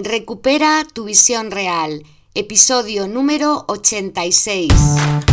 [0.00, 5.27] Recupera tu visión real, episodio número 86.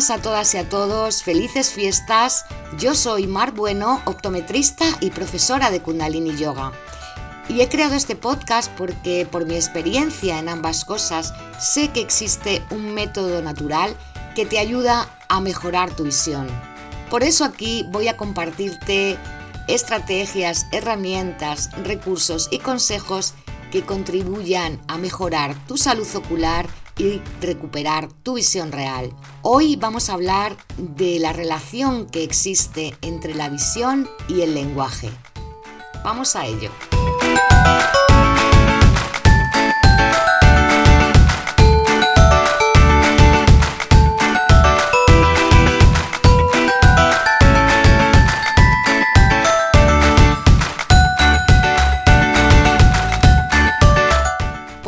[0.00, 2.46] Buenas a todas y a todos, felices fiestas.
[2.78, 6.72] Yo soy Mar Bueno, optometrista y profesora de Kundalini Yoga.
[7.50, 12.62] Y he creado este podcast porque por mi experiencia en ambas cosas sé que existe
[12.70, 13.94] un método natural
[14.34, 16.48] que te ayuda a mejorar tu visión.
[17.10, 19.18] Por eso aquí voy a compartirte
[19.68, 23.34] estrategias, herramientas, recursos y consejos
[23.70, 26.66] que contribuyan a mejorar tu salud ocular
[27.00, 29.10] y recuperar tu visión real.
[29.40, 35.10] Hoy vamos a hablar de la relación que existe entre la visión y el lenguaje.
[36.04, 36.70] Vamos a ello.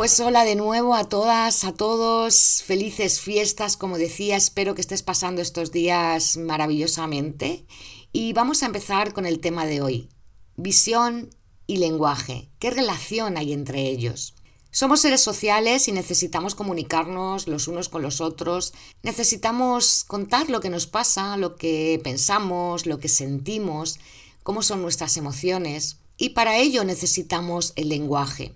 [0.03, 5.01] Pues hola de nuevo a todas, a todos, felices fiestas, como decía, espero que estés
[5.01, 7.65] pasando estos días maravillosamente.
[8.11, 10.09] Y vamos a empezar con el tema de hoy,
[10.57, 11.29] visión
[11.67, 12.49] y lenguaje.
[12.59, 14.35] ¿Qué relación hay entre ellos?
[14.71, 20.69] Somos seres sociales y necesitamos comunicarnos los unos con los otros, necesitamos contar lo que
[20.69, 24.01] nos pasa, lo que pensamos, lo que sentimos,
[24.43, 28.53] cómo son nuestras emociones, y para ello necesitamos el lenguaje.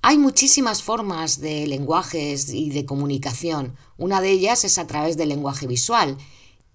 [0.00, 3.76] Hay muchísimas formas de lenguajes y de comunicación.
[3.96, 6.16] Una de ellas es a través del lenguaje visual.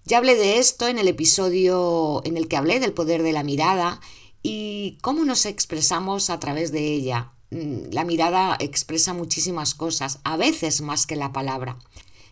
[0.04, 3.42] Ya hablé de esto en el episodio en el que hablé del poder de la
[3.42, 4.00] mirada
[4.42, 7.32] y cómo nos expresamos a través de ella.
[7.50, 11.78] Mm, la mirada expresa muchísimas cosas, a veces más que la palabra.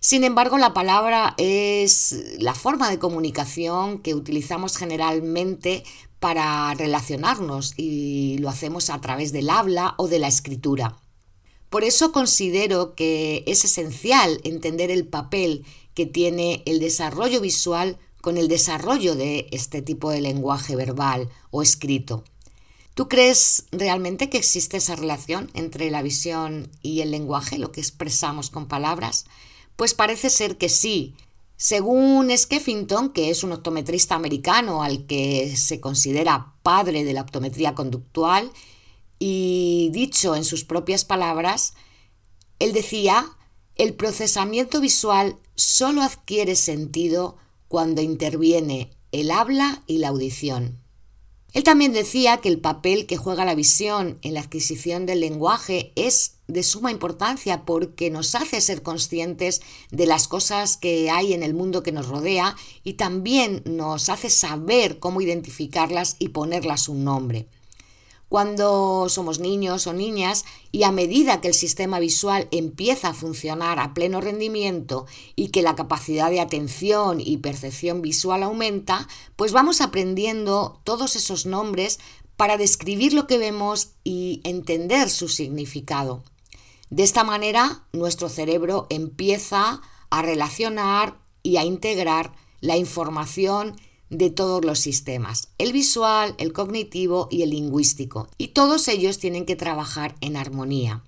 [0.00, 5.84] Sin embargo, la palabra es la forma de comunicación que utilizamos generalmente
[6.22, 10.96] para relacionarnos y lo hacemos a través del habla o de la escritura.
[11.68, 18.38] Por eso considero que es esencial entender el papel que tiene el desarrollo visual con
[18.38, 22.22] el desarrollo de este tipo de lenguaje verbal o escrito.
[22.94, 27.80] ¿Tú crees realmente que existe esa relación entre la visión y el lenguaje, lo que
[27.80, 29.24] expresamos con palabras?
[29.74, 31.16] Pues parece ser que sí,
[31.56, 37.74] según Skeffington, que es un optometrista americano al que se considera padre de la optometría
[37.74, 38.50] conductual,
[39.18, 41.74] y dicho en sus propias palabras,
[42.58, 43.24] él decía,
[43.76, 47.36] el procesamiento visual solo adquiere sentido
[47.68, 50.81] cuando interviene el habla y la audición.
[51.52, 55.92] Él también decía que el papel que juega la visión en la adquisición del lenguaje
[55.96, 61.42] es de suma importancia porque nos hace ser conscientes de las cosas que hay en
[61.42, 67.04] el mundo que nos rodea y también nos hace saber cómo identificarlas y ponerlas un
[67.04, 67.48] nombre
[68.32, 73.78] cuando somos niños o niñas y a medida que el sistema visual empieza a funcionar
[73.78, 75.04] a pleno rendimiento
[75.36, 79.06] y que la capacidad de atención y percepción visual aumenta,
[79.36, 81.98] pues vamos aprendiendo todos esos nombres
[82.38, 86.24] para describir lo que vemos y entender su significado.
[86.88, 92.32] De esta manera, nuestro cerebro empieza a relacionar y a integrar
[92.62, 93.76] la información
[94.12, 99.46] de todos los sistemas, el visual, el cognitivo y el lingüístico, y todos ellos tienen
[99.46, 101.02] que trabajar en armonía.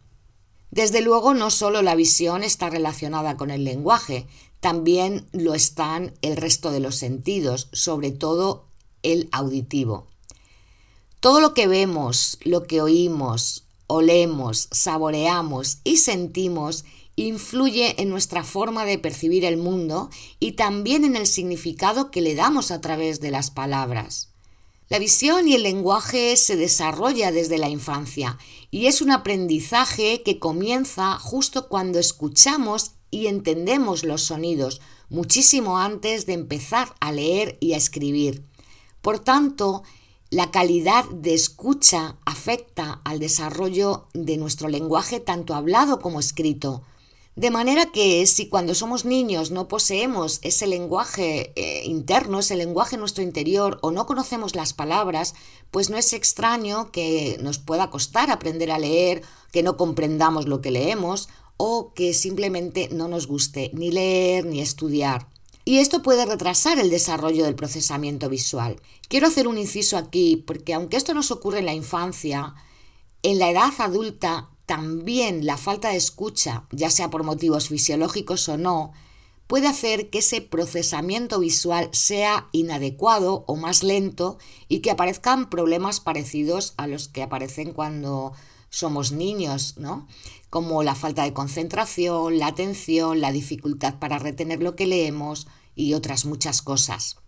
[0.71, 4.27] Desde luego, no solo la visión está relacionada con el lenguaje,
[4.61, 8.65] también lo están el resto de los sentidos, sobre todo
[9.03, 10.07] el auditivo.
[11.21, 18.85] Todo lo que vemos, lo que oímos, olemos, saboreamos y sentimos influye en nuestra forma
[18.85, 20.11] de percibir el mundo
[20.41, 24.31] y también en el significado que le damos a través de las palabras.
[24.89, 28.39] La visión y el lenguaje se desarrolla desde la infancia
[28.71, 36.27] y es un aprendizaje que comienza justo cuando escuchamos y entendemos los sonidos, muchísimo antes
[36.27, 38.45] de empezar a leer y a escribir.
[39.01, 39.85] Por tanto,
[40.31, 46.83] la calidad de escucha afecta al desarrollo de nuestro lenguaje tanto hablado como escrito.
[47.37, 52.95] De manera que si cuando somos niños no poseemos ese lenguaje eh, interno, ese lenguaje
[52.95, 55.35] en nuestro interior o no conocemos las palabras,
[55.73, 60.61] pues no es extraño que nos pueda costar aprender a leer, que no comprendamos lo
[60.61, 65.29] que leemos o que simplemente no nos guste ni leer ni estudiar.
[65.67, 68.77] y esto puede retrasar el desarrollo del procesamiento visual.
[69.09, 72.55] Quiero hacer un inciso aquí porque aunque esto nos ocurre en la infancia,
[73.23, 78.57] en la edad adulta también la falta de escucha, ya sea por motivos fisiológicos o
[78.57, 78.93] no,
[79.47, 84.39] puede hacer que ese procesamiento visual sea inadecuado o más lento
[84.69, 88.33] y que aparezcan problemas parecidos a los que aparecen cuando
[88.71, 90.09] somos niños, ¿no?
[90.51, 95.95] Como la falta de concentración, la atención, la dificultad para retener lo que leemos y
[95.95, 97.19] otras muchas cosas.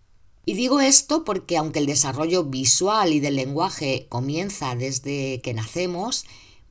[0.45, 6.25] Y digo esto porque aunque el desarrollo visual y del lenguaje comienza desde que nacemos,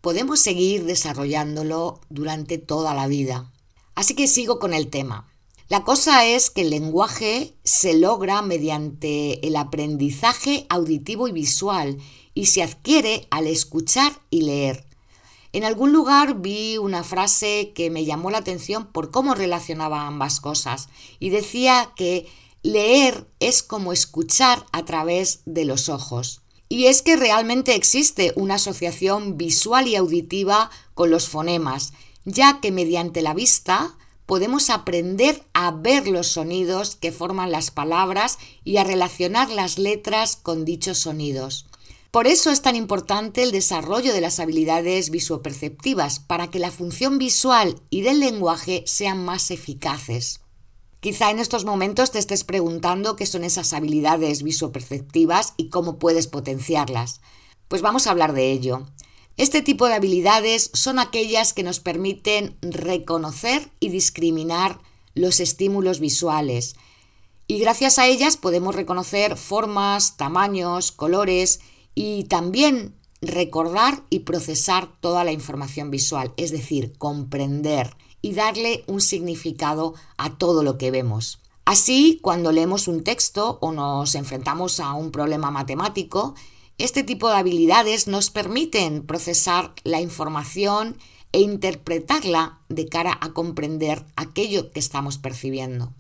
[0.07, 3.51] podemos seguir desarrollándolo durante toda la vida.
[3.97, 5.27] Así que sigo con el tema.
[5.67, 11.99] La cosa es que el lenguaje se logra mediante el aprendizaje auditivo y visual
[12.35, 14.87] y se adquiere al escuchar y leer.
[15.53, 20.39] En algún lugar vi una frase que me llamó la atención por cómo relacionaba ambas
[20.39, 20.89] cosas
[21.19, 22.29] y decía que
[22.63, 26.46] leer es como escuchar a través de los ojos.
[26.69, 31.93] Y es que realmente existe una asociación visual y auditiva con los fonemas,
[32.25, 33.97] ya que mediante la vista
[34.27, 40.37] podemos aprender a ver los sonidos que forman las palabras y a relacionar las letras
[40.37, 41.67] con dichos sonidos.
[42.11, 47.19] Por eso es tan importante el desarrollo de las habilidades visuoperceptivas, para que la función
[47.19, 50.41] visual y del lenguaje sean más eficaces.
[51.07, 56.27] Quizá en estos momentos te estés preguntando qué son esas habilidades visuoperceptivas y cómo puedes
[56.27, 57.21] potenciarlas.
[57.69, 58.89] Pues vamos a hablar de ello.
[59.37, 64.81] Este tipo de habilidades son aquellas que nos permiten reconocer y discriminar
[65.15, 66.75] los estímulos visuales.
[67.47, 71.61] Y gracias a ellas podemos reconocer formas, tamaños, colores
[71.95, 79.01] y también recordar y procesar toda la información visual, es decir, comprender y darle un
[79.01, 81.41] significado a todo lo que vemos.
[81.65, 86.35] Así, cuando leemos un texto o nos enfrentamos a un problema matemático,
[86.79, 90.97] este tipo de habilidades nos permiten procesar la información
[91.33, 95.93] e interpretarla de cara a comprender aquello que estamos percibiendo.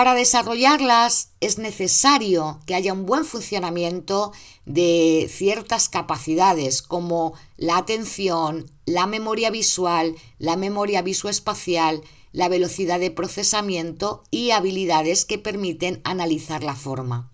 [0.00, 4.32] Para desarrollarlas es necesario que haya un buen funcionamiento
[4.64, 12.00] de ciertas capacidades como la atención, la memoria visual, la memoria visoespacial,
[12.32, 17.30] la velocidad de procesamiento y habilidades que permiten analizar la forma.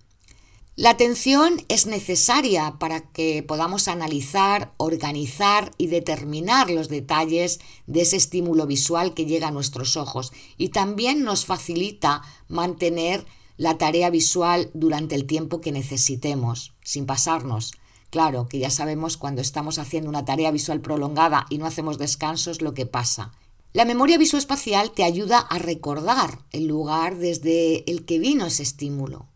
[0.79, 8.17] La atención es necesaria para que podamos analizar, organizar y determinar los detalles de ese
[8.17, 13.25] estímulo visual que llega a nuestros ojos y también nos facilita mantener
[13.57, 17.73] la tarea visual durante el tiempo que necesitemos, sin pasarnos.
[18.11, 22.61] Claro que ya sabemos cuando estamos haciendo una tarea visual prolongada y no hacemos descansos
[22.61, 23.33] lo que pasa.
[23.73, 29.27] La memoria visoespacial te ayuda a recordar el lugar desde el que vino ese estímulo.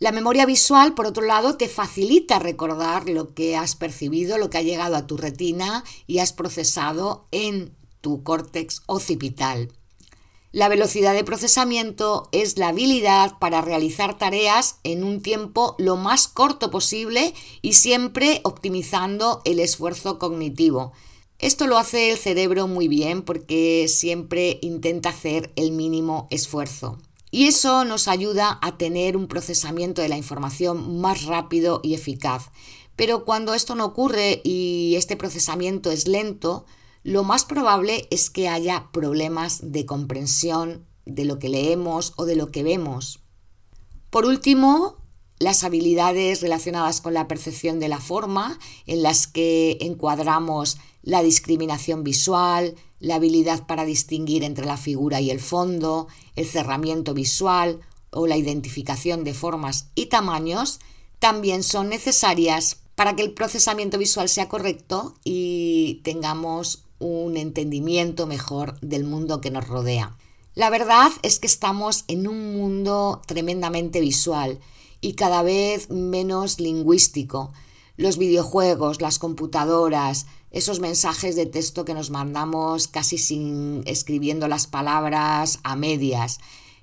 [0.00, 4.58] La memoria visual, por otro lado, te facilita recordar lo que has percibido, lo que
[4.58, 9.72] ha llegado a tu retina y has procesado en tu córtex occipital.
[10.50, 16.28] La velocidad de procesamiento es la habilidad para realizar tareas en un tiempo lo más
[16.28, 20.92] corto posible y siempre optimizando el esfuerzo cognitivo.
[21.40, 26.98] Esto lo hace el cerebro muy bien porque siempre intenta hacer el mínimo esfuerzo.
[27.34, 32.52] Y eso nos ayuda a tener un procesamiento de la información más rápido y eficaz.
[32.94, 36.64] Pero cuando esto no ocurre y este procesamiento es lento,
[37.02, 42.36] lo más probable es que haya problemas de comprensión de lo que leemos o de
[42.36, 43.18] lo que vemos.
[44.10, 44.98] Por último,
[45.40, 52.02] las habilidades relacionadas con la percepción de la forma, en las que encuadramos la discriminación
[52.02, 57.80] visual, la habilidad para distinguir entre la figura y el fondo, el cerramiento visual
[58.10, 60.80] o la identificación de formas y tamaños,
[61.18, 68.80] también son necesarias para que el procesamiento visual sea correcto y tengamos un entendimiento mejor
[68.80, 70.16] del mundo que nos rodea.
[70.54, 74.60] La verdad es que estamos en un mundo tremendamente visual
[75.00, 77.52] y cada vez menos lingüístico.
[77.96, 84.68] Los videojuegos, las computadoras, esos mensajes de texto que nos mandamos casi sin escribiendo las
[84.68, 86.38] palabras a medias,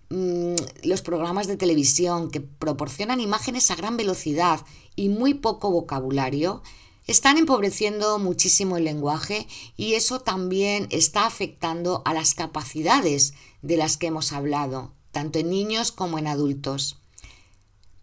[0.10, 4.60] mm, los programas de televisión que proporcionan imágenes a gran velocidad
[4.98, 6.62] y muy poco vocabulario,
[7.08, 9.48] están empobreciendo muchísimo el lenguaje
[9.78, 15.50] y eso también está afectando a las capacidades de las que hemos hablado, tanto en
[15.50, 17.00] niños como en adultos.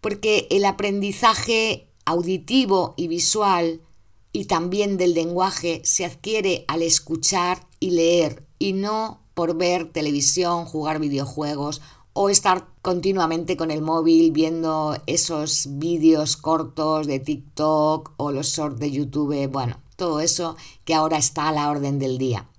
[0.01, 3.81] Porque el aprendizaje auditivo y visual
[4.31, 10.65] y también del lenguaje se adquiere al escuchar y leer y no por ver televisión,
[10.65, 11.81] jugar videojuegos
[12.13, 18.79] o estar continuamente con el móvil viendo esos vídeos cortos de TikTok o los shorts
[18.79, 22.49] de YouTube, bueno, todo eso que ahora está a la orden del día.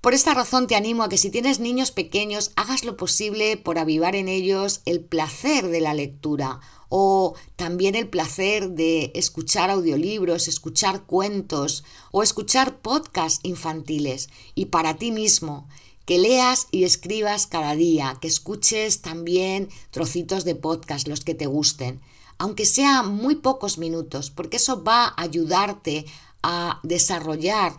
[0.00, 3.78] Por esta razón te animo a que si tienes niños pequeños hagas lo posible por
[3.78, 10.48] avivar en ellos el placer de la lectura o también el placer de escuchar audiolibros,
[10.48, 14.28] escuchar cuentos o escuchar podcasts infantiles.
[14.54, 15.66] Y para ti mismo,
[16.04, 21.46] que leas y escribas cada día, que escuches también trocitos de podcast, los que te
[21.46, 22.00] gusten,
[22.36, 26.06] aunque sea muy pocos minutos, porque eso va a ayudarte
[26.42, 27.76] a desarrollar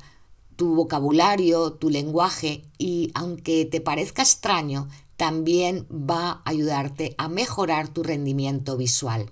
[0.55, 4.87] tu vocabulario, tu lenguaje y aunque te parezca extraño,
[5.21, 9.31] también va a ayudarte a mejorar tu rendimiento visual.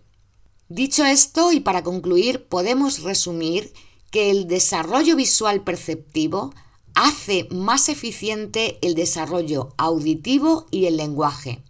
[0.68, 3.74] Dicho esto, y para concluir, podemos resumir
[4.12, 6.54] que el desarrollo visual perceptivo
[6.94, 11.64] hace más eficiente el desarrollo auditivo y el lenguaje.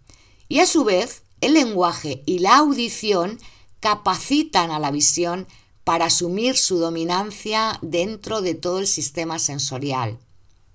[0.50, 3.38] Y a su vez, el lenguaje y la audición
[3.80, 5.46] capacitan a la visión
[5.82, 10.18] para asumir su dominancia dentro de todo el sistema sensorial.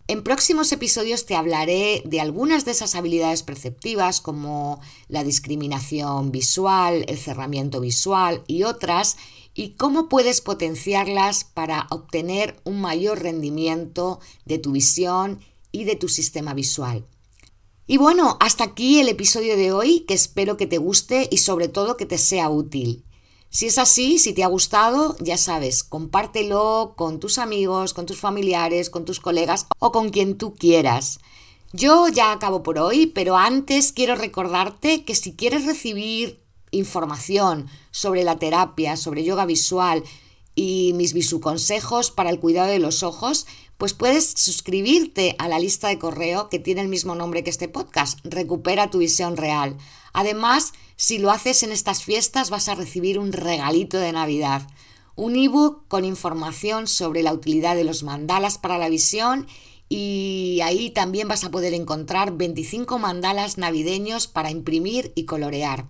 [0.08, 7.06] En próximos episodios te hablaré de algunas de esas habilidades perceptivas como la discriminación visual,
[7.08, 9.18] el cerramiento visual y otras,
[9.56, 15.40] y cómo puedes potenciarlas para obtener un mayor rendimiento de tu visión
[15.72, 17.08] y de tu sistema visual.
[17.88, 21.68] Y bueno, hasta aquí el episodio de hoy, que espero que te guste y sobre
[21.68, 23.05] todo que te sea útil.
[23.56, 28.20] Si es así, si te ha gustado, ya sabes, compártelo con tus amigos, con tus
[28.20, 31.22] familiares, con tus colegas o con quien tú quieras.
[31.72, 38.26] Yo ya acabo por hoy, pero antes quiero recordarte que si quieres recibir información sobre
[38.26, 40.04] la terapia, sobre yoga visual
[40.56, 43.46] y mis visuconsejos para el cuidado de los ojos,
[43.78, 47.68] pues puedes suscribirte a la lista de correo que tiene el mismo nombre que este
[47.68, 49.78] podcast, Recupera tu visión real.
[50.14, 54.66] Además, si lo haces en estas fiestas vas a recibir un regalito de Navidad,
[55.16, 59.48] un ebook con información sobre la utilidad de los mandalas para la visión
[59.90, 65.86] y ahí también vas a poder encontrar 25 mandalas navideños para imprimir y colorear.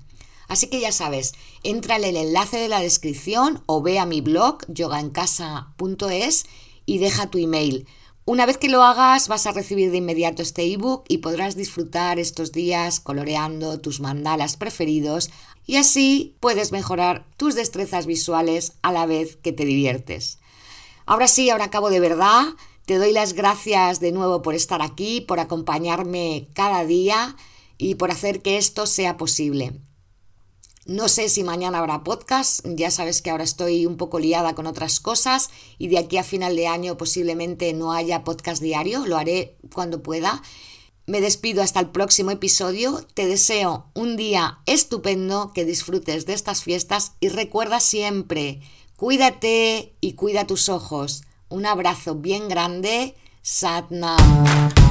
[0.48, 1.34] Así que ya sabes,
[1.64, 6.46] entra en el enlace de la descripción o ve a mi blog yogaencasa.es
[6.86, 7.88] y deja tu email.
[8.28, 12.18] Una vez que lo hagas vas a recibir de inmediato este ebook y podrás disfrutar
[12.18, 15.30] estos días coloreando tus mandalas preferidos
[15.68, 20.40] y así puedes mejorar tus destrezas visuales a la vez que te diviertes.
[21.06, 22.46] Ahora sí, ahora acabo de verdad.
[22.88, 27.36] Te doy las gracias de nuevo por estar aquí, por acompañarme cada día
[27.78, 29.85] y por hacer que esto sea posible.
[30.86, 34.68] No sé si mañana habrá podcast, ya sabes que ahora estoy un poco liada con
[34.68, 35.50] otras cosas
[35.80, 40.04] y de aquí a final de año posiblemente no haya podcast diario, lo haré cuando
[40.04, 40.44] pueda.
[41.08, 46.62] Me despido hasta el próximo episodio, te deseo un día estupendo, que disfrutes de estas
[46.62, 48.62] fiestas y recuerda siempre,
[48.96, 51.24] cuídate y cuida tus ojos.
[51.50, 54.85] Un abrazo bien grande, Satnam.